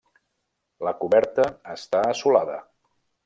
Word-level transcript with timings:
La 0.87 0.93
coberta 1.03 1.45
està 1.75 2.03
assolada. 2.15 2.57